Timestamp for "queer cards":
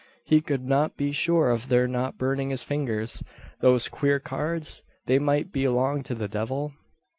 3.87-4.81